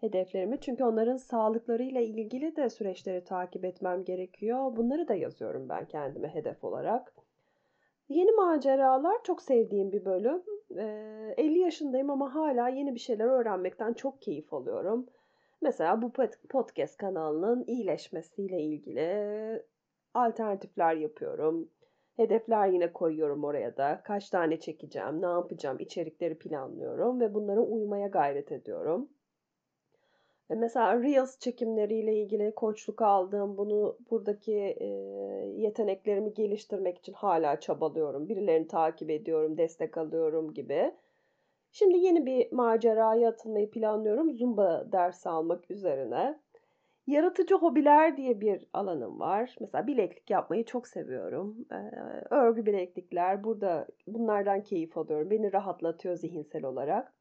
hedeflerimi. 0.00 0.60
Çünkü 0.60 0.84
onların 0.84 1.16
sağlıklarıyla 1.16 2.00
ilgili 2.00 2.56
de 2.56 2.70
süreçleri 2.70 3.24
takip 3.24 3.64
etmem 3.64 4.04
gerekiyor. 4.04 4.76
Bunları 4.76 5.08
da 5.08 5.14
yazıyorum 5.14 5.68
ben 5.68 5.84
kendime 5.84 6.28
hedef 6.34 6.64
olarak. 6.64 7.14
Yeni 8.08 8.32
maceralar 8.32 9.22
çok 9.24 9.42
sevdiğim 9.42 9.92
bir 9.92 10.04
bölüm. 10.04 10.42
Ee, 10.76 11.34
50 11.36 11.58
yaşındayım 11.58 12.10
ama 12.10 12.34
hala 12.34 12.68
yeni 12.68 12.94
bir 12.94 13.00
şeyler 13.00 13.24
öğrenmekten 13.24 13.92
çok 13.92 14.22
keyif 14.22 14.54
alıyorum. 14.54 15.06
Mesela 15.62 16.02
bu 16.02 16.12
podcast 16.48 16.96
kanalının 16.96 17.64
iyileşmesiyle 17.66 18.60
ilgili 18.60 19.62
alternatifler 20.14 20.94
yapıyorum. 20.94 21.70
Hedefler 22.16 22.68
yine 22.68 22.92
koyuyorum 22.92 23.44
oraya 23.44 23.76
da. 23.76 24.00
Kaç 24.04 24.30
tane 24.30 24.60
çekeceğim, 24.60 25.22
ne 25.22 25.26
yapacağım, 25.26 25.78
içerikleri 25.80 26.38
planlıyorum 26.38 27.20
ve 27.20 27.34
bunlara 27.34 27.60
uymaya 27.60 28.08
gayret 28.08 28.52
ediyorum. 28.52 29.08
Mesela 30.48 31.02
Reels 31.02 31.38
çekimleriyle 31.38 32.14
ilgili 32.14 32.54
koçluk 32.54 33.02
aldım. 33.02 33.58
Bunu 33.58 33.98
buradaki 34.10 34.54
e, 34.56 34.86
yeteneklerimi 35.56 36.34
geliştirmek 36.34 36.98
için 36.98 37.12
hala 37.12 37.60
çabalıyorum. 37.60 38.28
Birilerini 38.28 38.66
takip 38.66 39.10
ediyorum, 39.10 39.58
destek 39.58 39.98
alıyorum 39.98 40.54
gibi. 40.54 40.94
Şimdi 41.72 41.98
yeni 41.98 42.26
bir 42.26 42.52
maceraya 42.52 43.28
atılmayı 43.28 43.70
planlıyorum. 43.70 44.32
Zumba 44.32 44.92
dersi 44.92 45.28
almak 45.28 45.70
üzerine. 45.70 46.40
Yaratıcı 47.06 47.54
hobiler 47.54 48.16
diye 48.16 48.40
bir 48.40 48.66
alanım 48.72 49.20
var. 49.20 49.56
Mesela 49.60 49.86
bileklik 49.86 50.30
yapmayı 50.30 50.64
çok 50.64 50.88
seviyorum. 50.88 51.66
Ee, 51.72 51.76
örgü 52.30 52.66
bileklikler 52.66 53.44
burada 53.44 53.86
bunlardan 54.06 54.62
keyif 54.62 54.98
alıyorum. 54.98 55.30
Beni 55.30 55.52
rahatlatıyor 55.52 56.16
zihinsel 56.16 56.64
olarak. 56.64 57.12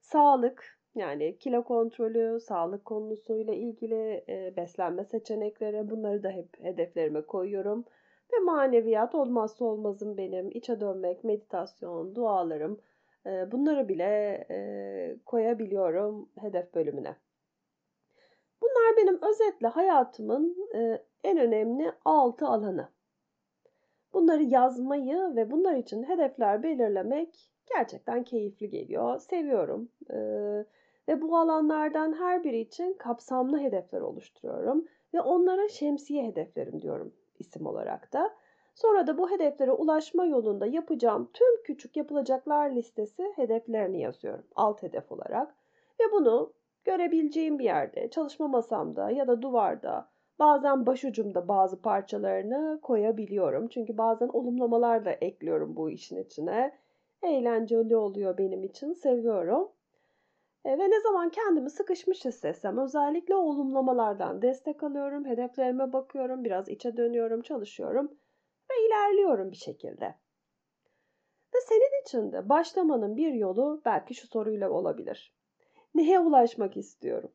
Sağlık 0.00 0.78
yani 0.94 1.38
kilo 1.38 1.64
kontrolü, 1.64 2.40
sağlık 2.40 2.84
konusuyla 2.84 3.54
ilgili 3.54 4.24
e, 4.28 4.56
beslenme 4.56 5.04
seçenekleri 5.04 5.90
bunları 5.90 6.22
da 6.22 6.30
hep 6.30 6.64
hedeflerime 6.64 7.22
koyuyorum. 7.22 7.84
Ve 8.32 8.38
maneviyat 8.38 9.14
olmazsa 9.14 9.64
olmazım 9.64 10.16
benim. 10.16 10.50
İçe 10.50 10.80
dönmek, 10.80 11.24
meditasyon, 11.24 12.14
dualarım 12.14 12.80
Bunları 13.24 13.88
bile 13.88 14.46
koyabiliyorum 15.26 16.28
hedef 16.38 16.74
bölümüne. 16.74 17.16
Bunlar 18.62 18.96
benim 18.96 19.22
özetle 19.22 19.66
hayatımın 19.66 20.68
en 21.24 21.38
önemli 21.38 21.92
altı 22.04 22.46
alanı. 22.46 22.88
Bunları 24.12 24.42
yazmayı 24.42 25.36
ve 25.36 25.50
bunlar 25.50 25.74
için 25.74 26.02
hedefler 26.02 26.62
belirlemek 26.62 27.52
gerçekten 27.66 28.24
keyifli 28.24 28.70
geliyor. 28.70 29.18
Seviyorum. 29.18 29.88
Ve 31.08 31.22
bu 31.22 31.36
alanlardan 31.36 32.12
her 32.12 32.44
biri 32.44 32.58
için 32.58 32.92
kapsamlı 32.92 33.60
hedefler 33.60 34.00
oluşturuyorum. 34.00 34.86
Ve 35.14 35.20
onlara 35.20 35.68
şemsiye 35.68 36.26
hedeflerim 36.26 36.82
diyorum 36.82 37.14
isim 37.38 37.66
olarak 37.66 38.12
da. 38.12 38.34
Sonra 38.78 39.06
da 39.06 39.18
bu 39.18 39.30
hedeflere 39.30 39.72
ulaşma 39.72 40.24
yolunda 40.24 40.66
yapacağım 40.66 41.30
tüm 41.34 41.62
küçük 41.62 41.96
yapılacaklar 41.96 42.70
listesi 42.70 43.32
hedeflerini 43.36 44.00
yazıyorum 44.00 44.44
alt 44.54 44.82
hedef 44.82 45.12
olarak. 45.12 45.54
Ve 46.00 46.04
bunu 46.12 46.52
görebileceğim 46.84 47.58
bir 47.58 47.64
yerde, 47.64 48.10
çalışma 48.10 48.48
masamda 48.48 49.10
ya 49.10 49.28
da 49.28 49.42
duvarda, 49.42 50.08
bazen 50.38 50.86
başucumda 50.86 51.48
bazı 51.48 51.82
parçalarını 51.82 52.78
koyabiliyorum. 52.82 53.68
Çünkü 53.68 53.98
bazen 53.98 54.28
olumlamalar 54.28 55.04
da 55.04 55.10
ekliyorum 55.10 55.76
bu 55.76 55.90
işin 55.90 56.16
içine. 56.16 56.78
Eğlenceli 57.22 57.96
oluyor 57.96 58.38
benim 58.38 58.64
için, 58.64 58.92
seviyorum. 58.92 59.68
E, 60.64 60.78
ve 60.78 60.90
ne 60.90 61.00
zaman 61.00 61.30
kendimi 61.30 61.70
sıkışmış 61.70 62.24
hissetsem 62.24 62.78
özellikle 62.78 63.34
olumlamalardan 63.34 64.42
destek 64.42 64.82
alıyorum, 64.82 65.24
hedeflerime 65.24 65.92
bakıyorum, 65.92 66.44
biraz 66.44 66.68
içe 66.68 66.96
dönüyorum, 66.96 67.42
çalışıyorum 67.42 68.18
ilerliyorum 68.86 69.50
bir 69.50 69.56
şekilde. 69.56 70.14
Ve 71.54 71.58
senin 71.68 72.02
için 72.02 72.32
de 72.32 72.48
başlamanın 72.48 73.16
bir 73.16 73.32
yolu 73.32 73.82
belki 73.84 74.14
şu 74.14 74.26
soruyla 74.26 74.70
olabilir. 74.70 75.34
Neye 75.94 76.20
ulaşmak 76.20 76.76
istiyorum? 76.76 77.32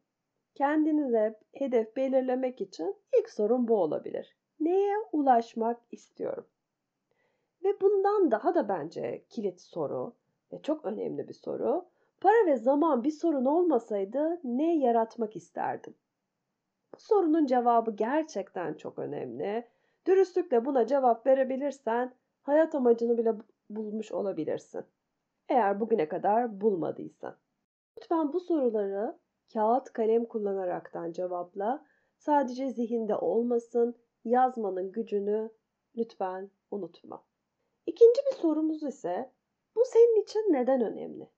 Kendinize 0.55 1.39
hedef 1.53 1.95
belirlemek 1.95 2.61
için 2.61 2.95
ilk 3.19 3.29
sorun 3.29 3.67
bu 3.67 3.81
olabilir. 3.81 4.37
Neye 4.59 4.95
ulaşmak 5.11 5.81
istiyorum? 5.91 6.47
Ve 7.63 7.81
bundan 7.81 8.31
daha 8.31 8.55
da 8.55 8.69
bence 8.69 9.25
kilit 9.29 9.61
soru 9.61 10.13
ve 10.53 10.61
çok 10.61 10.85
önemli 10.85 11.27
bir 11.27 11.33
soru. 11.33 11.85
Para 12.21 12.45
ve 12.45 12.57
zaman 12.57 13.03
bir 13.03 13.11
sorun 13.11 13.45
olmasaydı 13.45 14.39
ne 14.43 14.77
yaratmak 14.77 15.35
isterdim? 15.35 15.95
Bu 16.95 16.99
sorunun 16.99 17.45
cevabı 17.45 17.95
gerçekten 17.95 18.73
çok 18.73 18.99
önemli 18.99 19.67
Dürüstlükle 20.07 20.65
buna 20.65 20.87
cevap 20.87 21.25
verebilirsen 21.27 22.15
hayat 22.41 22.75
amacını 22.75 23.17
bile 23.17 23.33
bulmuş 23.69 24.11
olabilirsin. 24.11 24.85
Eğer 25.49 25.79
bugüne 25.79 26.07
kadar 26.07 26.61
bulmadıysan. 26.61 27.37
Lütfen 27.97 28.33
bu 28.33 28.39
soruları 28.39 29.19
kağıt 29.53 29.93
kalem 29.93 30.25
kullanaraktan 30.25 31.11
cevapla. 31.11 31.85
Sadece 32.17 32.69
zihinde 32.69 33.15
olmasın. 33.15 33.95
Yazmanın 34.25 34.91
gücünü 34.91 35.51
lütfen 35.97 36.51
unutma. 36.71 37.25
İkinci 37.85 38.21
bir 38.31 38.35
sorumuz 38.35 38.83
ise 38.83 39.31
bu 39.75 39.81
senin 39.85 40.21
için 40.21 40.53
neden 40.53 40.81
önemli? 40.81 41.29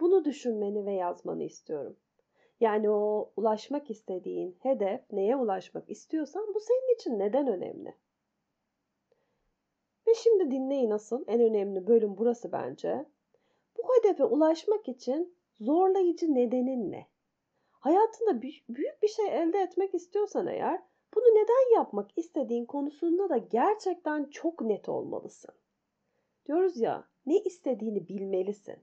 Bunu 0.00 0.24
düşünmeni 0.24 0.86
ve 0.86 0.92
yazmanı 0.92 1.42
istiyorum. 1.42 1.96
Yani 2.60 2.90
o 2.90 3.32
ulaşmak 3.36 3.90
istediğin 3.90 4.56
hedef, 4.60 5.12
neye 5.12 5.36
ulaşmak 5.36 5.90
istiyorsan 5.90 6.54
bu 6.54 6.60
senin 6.60 6.94
için 6.94 7.18
neden 7.18 7.46
önemli? 7.46 7.94
Ve 10.06 10.14
şimdi 10.14 10.50
dinleyin 10.50 10.90
asıl 10.90 11.24
en 11.26 11.40
önemli 11.40 11.86
bölüm 11.86 12.18
burası 12.18 12.52
bence. 12.52 13.06
Bu 13.78 13.82
hedefe 13.98 14.24
ulaşmak 14.24 14.88
için 14.88 15.34
zorlayıcı 15.60 16.34
nedenin 16.34 16.92
ne? 16.92 17.06
Hayatında 17.70 18.42
büyük 18.42 19.02
bir 19.02 19.08
şey 19.08 19.26
elde 19.26 19.58
etmek 19.58 19.94
istiyorsan 19.94 20.46
eğer 20.46 20.82
bunu 21.14 21.24
neden 21.24 21.74
yapmak 21.74 22.18
istediğin 22.18 22.64
konusunda 22.64 23.28
da 23.28 23.36
gerçekten 23.36 24.24
çok 24.24 24.60
net 24.60 24.88
olmalısın. 24.88 25.54
Diyoruz 26.46 26.80
ya 26.80 27.08
ne 27.26 27.38
istediğini 27.38 28.08
bilmelisin. 28.08 28.76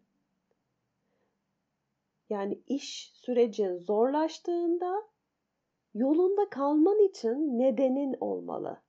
Yani 2.29 2.61
iş 2.67 3.11
sürecin 3.13 3.77
zorlaştığında 3.77 5.03
yolunda 5.93 6.49
kalman 6.49 6.99
için 6.99 7.59
nedenin 7.59 8.15
olmalı. 8.19 8.81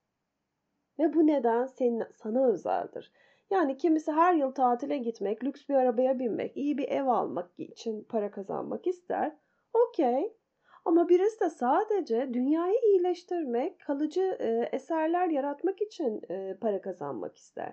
Ve 0.99 1.15
bu 1.15 1.27
neden 1.27 1.67
senin, 1.67 2.05
sana 2.15 2.47
özeldir. 2.47 3.13
Yani 3.51 3.77
kimisi 3.77 4.13
her 4.13 4.35
yıl 4.35 4.53
tatile 4.53 4.99
gitmek, 4.99 5.45
lüks 5.45 5.69
bir 5.69 5.75
arabaya 5.75 6.19
binmek, 6.19 6.57
iyi 6.57 6.79
bir 6.79 6.89
ev 6.89 7.07
almak 7.07 7.51
için 7.59 8.05
para 8.05 8.31
kazanmak 8.31 8.87
ister. 8.87 9.37
Okey. 9.73 10.37
Ama 10.85 11.09
birisi 11.09 11.41
de 11.41 11.51
sadece 11.51 12.35
dünyayı 12.35 12.79
iyileştirmek, 12.85 13.81
kalıcı 13.81 14.37
e, 14.41 14.69
eserler 14.73 15.29
yaratmak 15.29 15.83
için 15.83 16.23
e, 16.31 16.57
para 16.61 16.81
kazanmak 16.81 17.37
ister. 17.37 17.73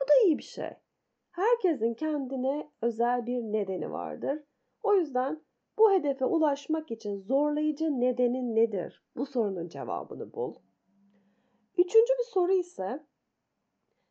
Bu 0.00 0.02
da 0.02 0.12
iyi 0.26 0.38
bir 0.38 0.42
şey. 0.42 0.70
Herkesin 1.30 1.94
kendine 1.94 2.70
özel 2.82 3.26
bir 3.26 3.40
nedeni 3.42 3.92
vardır. 3.92 4.42
O 4.84 4.94
yüzden 4.94 5.42
bu 5.78 5.92
hedefe 5.92 6.24
ulaşmak 6.24 6.90
için 6.90 7.18
zorlayıcı 7.18 8.00
nedenin 8.00 8.56
nedir? 8.56 9.02
Bu 9.16 9.26
sorunun 9.26 9.68
cevabını 9.68 10.32
bul. 10.32 10.54
Üçüncü 11.78 12.12
bir 12.18 12.24
soru 12.24 12.52
ise 12.52 13.06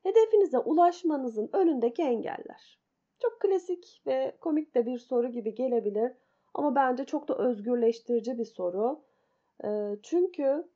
hedefinize 0.04 0.60
ulaşmanızın 0.60 1.50
önündeki 1.54 2.02
engeller. 2.02 2.80
Çok 3.20 3.42
klasik 3.42 4.02
ve 4.08 4.38
komik 4.42 4.76
de 4.76 4.86
bir 4.86 4.98
soru 4.98 5.32
gibi 5.32 5.56
gelebilir 5.56 6.12
ama 6.54 6.76
bence 6.76 7.06
çok 7.06 7.28
da 7.28 7.38
özgürleştirici 7.38 8.38
bir 8.38 8.46
soru. 8.46 9.04
Çünkü 10.04 10.68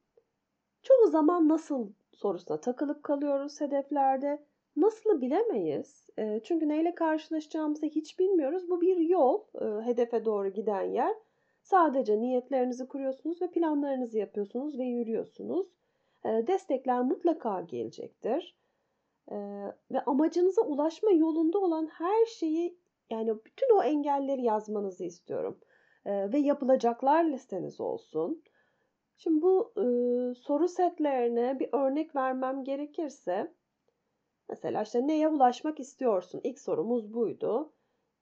çoğu 0.81 1.07
zaman 1.07 1.49
nasıl 1.49 1.91
sorusuna 2.13 2.61
takılıp 2.61 3.03
kalıyoruz 3.03 3.61
hedeflerde. 3.61 4.45
Nasıl 4.77 5.21
bilemeyiz. 5.21 6.05
Çünkü 6.43 6.67
neyle 6.69 6.95
karşılaşacağımızı 6.95 7.85
hiç 7.85 8.19
bilmiyoruz. 8.19 8.69
Bu 8.69 8.81
bir 8.81 8.97
yol, 8.97 9.41
hedefe 9.83 10.25
doğru 10.25 10.49
giden 10.49 10.81
yer. 10.81 11.15
Sadece 11.61 12.21
niyetlerinizi 12.21 12.87
kuruyorsunuz 12.87 13.41
ve 13.41 13.51
planlarınızı 13.51 14.17
yapıyorsunuz 14.17 14.79
ve 14.79 14.83
yürüyorsunuz. 14.83 15.67
Destekler 16.25 17.01
mutlaka 17.01 17.61
gelecektir. 17.61 18.57
Ve 19.91 20.01
amacınıza 20.05 20.61
ulaşma 20.61 21.11
yolunda 21.11 21.59
olan 21.59 21.87
her 21.87 22.25
şeyi 22.25 22.77
yani 23.09 23.35
bütün 23.45 23.77
o 23.77 23.83
engelleri 23.83 24.41
yazmanızı 24.43 25.03
istiyorum. 25.03 25.57
Ve 26.05 26.37
yapılacaklar 26.37 27.23
listeniz 27.23 27.81
olsun. 27.81 28.43
Şimdi 29.17 29.41
bu 29.41 29.71
soru 30.37 30.67
setlerine 30.67 31.59
bir 31.59 31.69
örnek 31.71 32.15
vermem 32.15 32.63
gerekirse 32.63 33.51
Mesela 34.49 34.81
işte 34.81 35.07
neye 35.07 35.27
ulaşmak 35.27 35.79
istiyorsun? 35.79 36.41
İlk 36.43 36.59
sorumuz 36.59 37.13
buydu. 37.13 37.73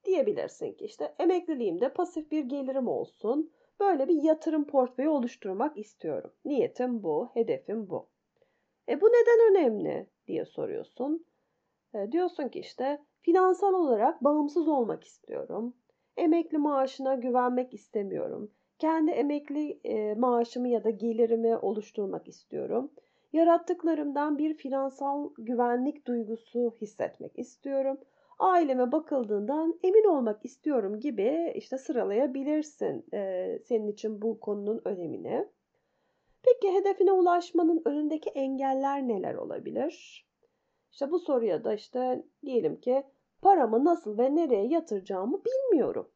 Diyebilirsin 0.06 0.74
ki 0.74 0.86
işte 0.86 1.16
emekliliğimde 1.20 1.94
pasif 1.94 2.32
bir 2.32 2.44
gelirim 2.44 2.88
olsun. 2.88 3.52
Böyle 3.80 4.08
bir 4.08 4.24
yatırım 4.24 4.68
portföyü 4.68 5.10
oluşturmak 5.10 5.78
istiyorum. 5.78 6.32
Niyetim 6.46 7.04
bu, 7.04 7.30
hedefim 7.34 7.90
bu. 7.90 8.10
E 8.90 9.02
bu 9.02 9.06
neden 9.06 9.52
önemli 9.52 10.10
diye 10.28 10.46
soruyorsun. 10.46 11.26
E, 11.94 12.12
diyorsun 12.12 12.48
ki 12.48 12.60
işte 12.60 13.02
finansal 13.22 13.74
olarak 13.74 14.24
bağımsız 14.24 14.68
olmak 14.68 15.04
istiyorum. 15.04 15.74
Emekli 16.18 16.58
maaşına 16.58 17.16
güvenmek 17.16 17.74
istemiyorum. 17.74 18.52
Kendi 18.80 19.12
emekli 19.12 19.80
e, 19.84 20.14
maaşımı 20.14 20.68
ya 20.68 20.84
da 20.84 20.90
gelirimi 20.90 21.58
oluşturmak 21.58 22.28
istiyorum. 22.28 22.92
Yarattıklarımdan 23.36 24.38
bir 24.38 24.54
finansal 24.54 25.30
güvenlik 25.38 26.08
duygusu 26.08 26.74
hissetmek 26.82 27.40
istiyorum. 27.40 27.98
Aileme 28.40 28.92
bakıldığından 28.92 29.80
emin 29.84 30.04
olmak 30.04 30.46
istiyorum 30.46 31.00
gibi 31.00 31.54
işte 31.56 31.78
sıralayabilirsin 31.78 33.06
e, 33.14 33.60
senin 33.66 33.88
için 33.88 34.22
bu 34.22 34.40
konunun 34.40 34.82
önemini. 34.86 35.48
Peki 36.44 36.74
hedefine 36.74 37.12
ulaşmanın 37.12 37.82
önündeki 37.86 38.30
engeller 38.30 39.08
neler 39.08 39.36
olabilir? 39.36 40.26
İşte 40.92 41.12
bu 41.12 41.20
soruya 41.20 41.64
da 41.64 41.74
işte 41.74 42.24
diyelim 42.46 42.80
ki 42.80 43.04
paramı 43.42 43.86
nasıl 43.86 44.18
ve 44.18 44.36
nereye 44.36 44.68
yatıracağımı 44.68 45.42
bilmiyorum. 45.46 46.12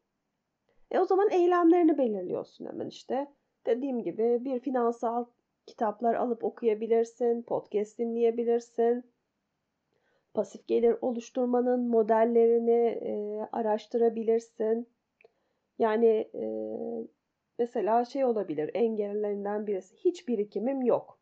E 0.90 1.00
o 1.00 1.04
zaman 1.04 1.30
eylemlerini 1.30 1.98
belirliyorsun 1.98 2.66
hemen 2.66 2.88
işte. 2.88 3.32
Dediğim 3.66 4.02
gibi 4.02 4.38
bir 4.44 4.60
finansal 4.60 5.24
kitaplar 5.70 6.14
alıp 6.14 6.44
okuyabilirsin, 6.44 7.42
podcast 7.42 7.98
dinleyebilirsin. 7.98 9.04
Pasif 10.34 10.66
gelir 10.66 10.96
oluşturmanın 11.00 11.88
modellerini 11.88 12.86
e, 13.02 13.12
araştırabilirsin. 13.52 14.88
Yani 15.78 16.30
e, 16.34 16.44
mesela 17.58 18.04
şey 18.04 18.24
olabilir 18.24 18.70
engellerinden 18.74 19.66
birisi 19.66 19.96
hiç 19.96 20.28
birikimim 20.28 20.82
yok. 20.82 21.18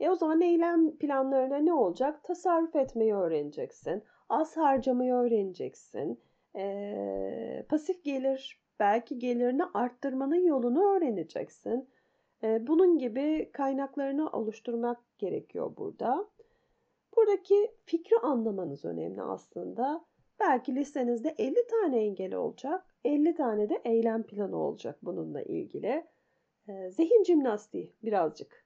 E 0.00 0.10
o 0.10 0.14
zaman 0.14 0.40
eylem 0.40 0.96
planlarına 0.96 1.56
ne 1.56 1.72
olacak? 1.72 2.24
Tasarruf 2.24 2.76
etmeyi 2.76 3.14
öğreneceksin. 3.14 4.02
Az 4.28 4.56
harcamayı 4.56 5.12
öğreneceksin. 5.12 6.20
E, 6.56 7.64
pasif 7.68 8.04
gelir 8.04 8.62
belki 8.80 9.18
gelirini 9.18 9.64
arttırmanın 9.74 10.46
yolunu 10.46 10.96
öğreneceksin. 10.96 11.88
Bunun 12.42 12.98
gibi 12.98 13.50
kaynaklarını 13.52 14.30
oluşturmak 14.30 15.18
gerekiyor 15.18 15.76
burada. 15.76 16.28
Buradaki 17.16 17.72
fikri 17.84 18.18
anlamanız 18.18 18.84
önemli 18.84 19.22
aslında. 19.22 20.04
Belki 20.40 20.74
listenizde 20.74 21.34
50 21.38 21.66
tane 21.66 22.04
engel 22.04 22.34
olacak, 22.34 22.86
50 23.04 23.34
tane 23.34 23.68
de 23.68 23.80
eylem 23.84 24.22
planı 24.22 24.56
olacak 24.56 24.98
bununla 25.02 25.42
ilgili. 25.42 26.06
Zihin 26.90 27.24
jimnastiği 27.24 27.94
birazcık. 28.02 28.64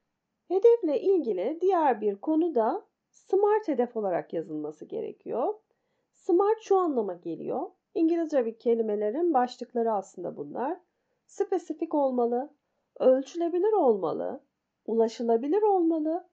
Hedefle 0.48 1.00
ilgili 1.00 1.58
diğer 1.60 2.00
bir 2.00 2.16
konu 2.16 2.54
da 2.54 2.86
SMART 3.10 3.68
hedef 3.68 3.96
olarak 3.96 4.32
yazılması 4.32 4.84
gerekiyor. 4.84 5.54
SMART 6.12 6.60
şu 6.60 6.76
anlama 6.76 7.14
geliyor. 7.14 7.70
İngilizce 7.94 8.46
bir 8.46 8.58
kelimelerin 8.58 9.34
başlıkları 9.34 9.92
aslında 9.92 10.36
bunlar. 10.36 10.80
Spesifik 11.26 11.94
olmalı, 11.94 12.50
ölçülebilir 13.02 13.72
olmalı, 13.72 14.40
ulaşılabilir 14.86 15.62
olmalı, 15.62 16.28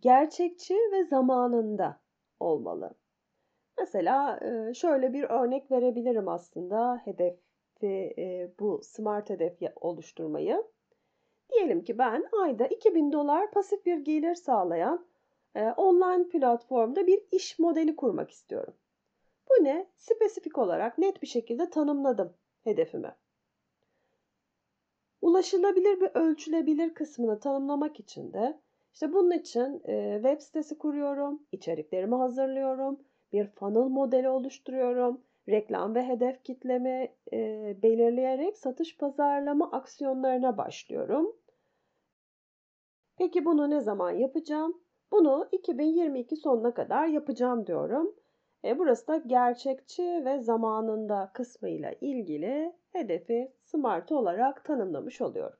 gerçekçi 0.00 0.74
ve 0.74 1.04
zamanında 1.04 2.00
olmalı. 2.40 2.94
Mesela 3.78 4.40
şöyle 4.74 5.12
bir 5.12 5.22
örnek 5.24 5.70
verebilirim 5.70 6.28
aslında 6.28 7.00
hedefi 7.04 8.14
bu 8.60 8.80
smart 8.82 9.30
hedef 9.30 9.58
oluşturmayı. 9.76 10.64
Diyelim 11.52 11.84
ki 11.84 11.98
ben 11.98 12.24
ayda 12.42 12.66
2000 12.66 13.12
dolar 13.12 13.50
pasif 13.50 13.86
bir 13.86 13.98
gelir 13.98 14.34
sağlayan 14.34 15.06
online 15.76 16.28
platformda 16.28 17.06
bir 17.06 17.22
iş 17.32 17.58
modeli 17.58 17.96
kurmak 17.96 18.30
istiyorum. 18.30 18.74
Bu 19.50 19.64
ne? 19.64 19.90
Spesifik 19.96 20.58
olarak 20.58 20.98
net 20.98 21.22
bir 21.22 21.26
şekilde 21.26 21.70
tanımladım 21.70 22.34
hedefimi. 22.64 23.14
Ulaşılabilir 25.22 26.00
ve 26.00 26.10
ölçülebilir 26.14 26.94
kısmını 26.94 27.40
tanımlamak 27.40 28.00
için 28.00 28.32
de 28.32 28.60
işte 28.94 29.12
bunun 29.12 29.30
için 29.30 29.82
e, 29.84 30.14
web 30.22 30.40
sitesi 30.40 30.78
kuruyorum, 30.78 31.42
içeriklerimi 31.52 32.14
hazırlıyorum, 32.14 33.00
bir 33.32 33.46
funnel 33.46 33.88
modeli 33.88 34.28
oluşturuyorum, 34.28 35.20
reklam 35.48 35.94
ve 35.94 36.08
hedef 36.08 36.44
kitlemi 36.44 37.14
e, 37.32 37.76
belirleyerek 37.82 38.58
satış 38.58 38.96
pazarlama 38.96 39.70
aksiyonlarına 39.70 40.58
başlıyorum. 40.58 41.36
Peki 43.16 43.44
bunu 43.44 43.70
ne 43.70 43.80
zaman 43.80 44.10
yapacağım? 44.10 44.80
Bunu 45.12 45.48
2022 45.52 46.36
sonuna 46.36 46.74
kadar 46.74 47.06
yapacağım 47.06 47.66
diyorum. 47.66 48.14
E, 48.64 48.78
burası 48.78 49.06
da 49.06 49.16
gerçekçi 49.16 50.02
ve 50.24 50.40
zamanında 50.40 51.30
kısmıyla 51.34 51.92
ilgili 52.00 52.72
hedefi 52.92 53.52
SMART 53.64 54.12
olarak 54.12 54.64
tanımlamış 54.64 55.20
oluyorum. 55.20 55.58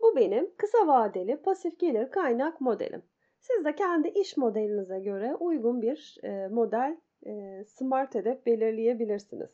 Bu 0.00 0.16
benim 0.16 0.50
kısa 0.56 0.86
vadeli 0.86 1.36
pasif 1.36 1.78
gelir 1.78 2.10
kaynak 2.10 2.60
modelim. 2.60 3.02
Siz 3.40 3.64
de 3.64 3.74
kendi 3.74 4.08
iş 4.08 4.36
modelinize 4.36 5.00
göre 5.00 5.34
uygun 5.34 5.82
bir 5.82 6.16
e, 6.22 6.48
model 6.48 6.96
e, 7.26 7.64
SMART 7.64 8.14
hedef 8.14 8.46
belirleyebilirsiniz. 8.46 9.50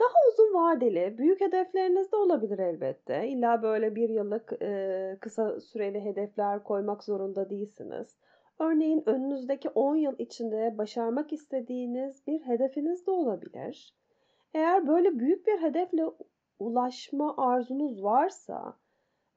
Daha 0.00 0.14
uzun 0.32 0.54
vadeli 0.54 1.18
büyük 1.18 1.40
hedefleriniz 1.40 2.12
de 2.12 2.16
olabilir 2.16 2.58
elbette. 2.58 3.28
İlla 3.28 3.62
böyle 3.62 3.94
bir 3.94 4.08
yıllık 4.08 4.52
e, 4.62 5.16
kısa 5.20 5.60
süreli 5.60 6.00
hedefler 6.00 6.62
koymak 6.62 7.04
zorunda 7.04 7.50
değilsiniz. 7.50 8.16
Örneğin 8.58 9.02
önünüzdeki 9.06 9.68
10 9.68 9.96
yıl 9.96 10.14
içinde 10.18 10.78
başarmak 10.78 11.32
istediğiniz 11.32 12.26
bir 12.26 12.40
hedefiniz 12.40 13.06
de 13.06 13.10
olabilir. 13.10 13.94
Eğer 14.54 14.86
böyle 14.86 15.18
büyük 15.18 15.46
bir 15.46 15.62
hedefle 15.62 16.04
ulaşma 16.58 17.34
arzunuz 17.36 18.02
varsa 18.02 18.76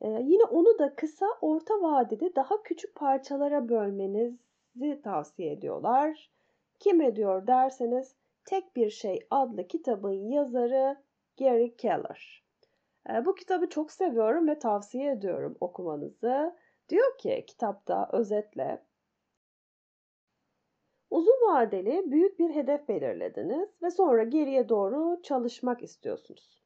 e, 0.01 0.09
yine 0.09 0.43
onu 0.43 0.79
da 0.79 0.95
kısa 0.95 1.25
orta 1.41 1.73
vadede 1.73 2.35
daha 2.35 2.63
küçük 2.63 2.95
parçalara 2.95 3.69
bölmenizi 3.69 5.01
tavsiye 5.03 5.51
ediyorlar. 5.51 6.31
Kim 6.79 7.01
ediyor 7.01 7.47
derseniz 7.47 8.15
Tek 8.45 8.75
Bir 8.75 8.89
Şey 8.89 9.27
adlı 9.29 9.67
kitabın 9.67 10.29
yazarı 10.29 10.97
Gary 11.39 11.75
Keller. 11.75 12.43
Eee, 13.09 13.25
bu 13.25 13.35
kitabı 13.35 13.69
çok 13.69 13.91
seviyorum 13.91 14.47
ve 14.47 14.59
tavsiye 14.59 15.11
ediyorum 15.11 15.57
okumanızı. 15.61 16.55
Diyor 16.89 17.17
ki 17.17 17.43
kitapta 17.47 18.09
özetle 18.11 18.83
Uzun 21.11 21.47
vadeli 21.47 22.11
büyük 22.11 22.39
bir 22.39 22.49
hedef 22.49 22.87
belirlediniz 22.87 23.69
ve 23.83 23.91
sonra 23.91 24.23
geriye 24.23 24.69
doğru 24.69 25.21
çalışmak 25.21 25.83
istiyorsunuz. 25.83 26.63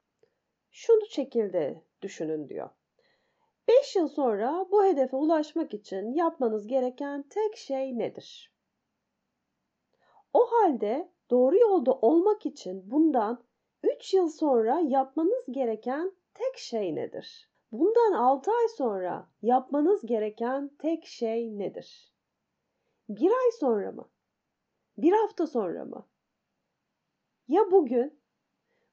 Şunu 0.72 1.06
şekilde 1.10 1.84
düşünün 2.02 2.50
diyor. 2.50 2.70
5 3.68 3.96
yıl 3.96 4.08
sonra 4.08 4.66
bu 4.72 4.86
hedefe 4.86 5.18
ulaşmak 5.18 5.74
için 5.74 6.12
yapmanız 6.12 6.68
gereken 6.68 7.24
tek 7.30 7.58
şey 7.58 7.98
nedir? 8.00 8.54
O 10.34 10.46
halde 10.46 11.12
doğru 11.30 11.58
yolda 11.58 11.94
olmak 11.94 12.46
için 12.46 12.92
bundan 12.92 13.44
3 13.84 14.14
yıl 14.14 14.30
sonra 14.30 14.80
yapmanız 14.80 15.46
gereken 15.52 16.12
tek 16.34 16.58
şey 16.58 16.96
nedir? 16.96 17.50
Bundan 17.72 18.12
6 18.12 18.52
ay 18.52 18.68
sonra 18.68 19.30
yapmanız 19.42 20.06
gereken 20.06 20.72
tek 20.80 21.06
şey 21.06 21.60
nedir? 21.60 22.14
Bir 23.10 23.32
ay 23.32 23.52
sonra 23.60 23.92
mı? 23.92 24.10
Bir 24.98 25.12
hafta 25.12 25.48
sonra 25.48 25.86
mı? 25.86 26.08
Ya 27.48 27.72
bugün? 27.72 28.20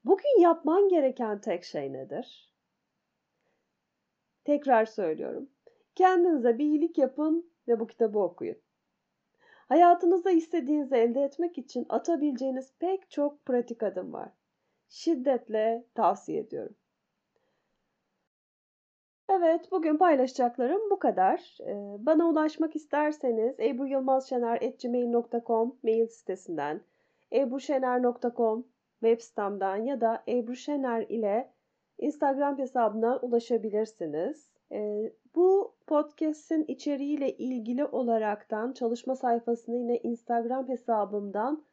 Bugün 0.05 0.41
yapman 0.41 0.89
gereken 0.89 1.41
tek 1.41 1.65
şey 1.65 1.93
nedir? 1.93 2.55
Tekrar 4.45 4.85
söylüyorum. 4.85 5.51
Kendinize 5.95 6.59
bir 6.59 6.65
iyilik 6.65 6.99
yapın 6.99 7.53
ve 7.69 7.81
bu 7.81 7.87
kitabı 7.87 8.19
okuyun. 8.19 8.57
Hayatınızda 9.69 10.31
istediğinizi 10.31 10.95
elde 10.95 11.23
etmek 11.23 11.59
için 11.59 11.87
atabileceğiniz 11.89 12.73
pek 12.79 13.11
çok 13.11 13.47
pratik 13.47 13.83
adım 13.83 14.13
var. 14.13 14.33
Şiddetle 14.89 15.85
tavsiye 15.95 16.41
ediyorum. 16.41 16.77
Evet, 19.33 19.73
bugün 19.73 19.97
paylaşacaklarım 19.97 20.91
bu 20.91 20.99
kadar. 20.99 21.59
Ee, 21.67 21.97
bana 22.07 22.29
ulaşmak 22.29 22.77
isterseniz 22.77 23.61
ebruyılmazşener.gmail.com 23.61 25.77
mail 25.83 26.07
sitesinden, 26.07 26.81
ebruşener.com 27.33 28.67
web 29.01 29.21
sitemden 29.21 29.77
ya 29.77 30.01
da 30.01 30.23
Ebru 30.29 30.57
Şener 30.57 31.07
ile 31.09 31.51
Instagram 31.99 32.59
hesabına 32.59 33.17
ulaşabilirsiniz. 33.17 34.51
Ee, 34.73 35.13
bu 35.35 35.75
podcast'in 35.87 36.65
içeriğiyle 36.69 37.37
ilgili 37.37 37.85
olaraktan 37.85 38.73
çalışma 38.73 39.17
sayfasını 39.17 39.77
yine 39.77 39.99
Instagram 39.99 40.69
hesabımdan 40.69 41.65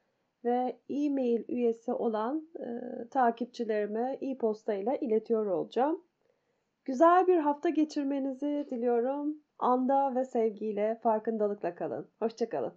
ve 0.45 0.77
e-mail 0.89 1.43
üyesi 1.47 1.93
olan 1.93 2.47
e, 2.59 2.65
takipçilerime 3.07 4.17
e-posta 4.21 4.73
ile 4.73 4.97
iletiyor 5.01 5.45
olacağım. 5.45 6.01
Güzel 6.87 7.27
bir 7.27 7.37
hafta 7.37 7.69
geçirmenizi 7.69 8.67
diliyorum. 8.71 9.37
Anda 9.59 10.15
ve 10.15 10.25
sevgiyle, 10.25 10.99
farkındalıkla 11.03 11.75
kalın. 11.75 12.11
Hoşçakalın. 12.19 12.73